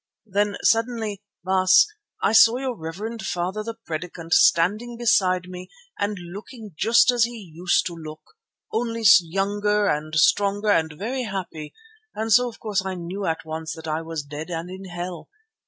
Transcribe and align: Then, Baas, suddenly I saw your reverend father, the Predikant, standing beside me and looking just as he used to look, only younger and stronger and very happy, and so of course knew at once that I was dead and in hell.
Then, 0.25 0.53
Baas, 0.55 0.67
suddenly 0.71 1.21
I 1.45 2.33
saw 2.33 2.57
your 2.57 2.73
reverend 2.75 3.21
father, 3.23 3.61
the 3.63 3.75
Predikant, 3.85 4.33
standing 4.33 4.97
beside 4.97 5.47
me 5.47 5.69
and 5.99 6.17
looking 6.19 6.73
just 6.75 7.11
as 7.11 7.25
he 7.25 7.51
used 7.53 7.85
to 7.85 7.93
look, 7.93 8.23
only 8.73 9.03
younger 9.19 9.85
and 9.85 10.15
stronger 10.15 10.71
and 10.71 10.91
very 10.93 11.25
happy, 11.25 11.75
and 12.15 12.33
so 12.33 12.49
of 12.49 12.59
course 12.59 12.81
knew 12.83 13.27
at 13.27 13.45
once 13.45 13.75
that 13.75 13.87
I 13.87 14.01
was 14.01 14.23
dead 14.23 14.49
and 14.49 14.71
in 14.71 14.85
hell. 14.85 15.29